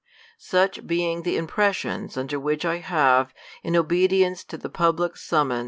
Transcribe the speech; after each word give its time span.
Such 0.39 0.87
being 0.87 1.21
the 1.21 1.37
impressions 1.37 2.17
under 2.17 2.39
which 2.39 2.65
I 2.65 2.77
have, 2.77 3.35
in 3.61 3.75
obedience 3.75 4.43
to 4.45 4.57
the 4.57 4.67
public 4.67 5.15
summon.' 5.15 5.59